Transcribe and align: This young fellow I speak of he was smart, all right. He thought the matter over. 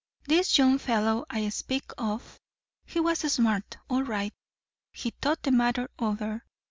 This 0.25 0.57
young 0.57 0.79
fellow 0.79 1.25
I 1.29 1.47
speak 1.49 1.91
of 1.95 2.39
he 2.87 2.99
was 2.99 3.19
smart, 3.31 3.77
all 3.87 4.01
right. 4.01 4.33
He 4.91 5.11
thought 5.11 5.43
the 5.43 5.51
matter 5.51 5.91
over. 5.99 6.43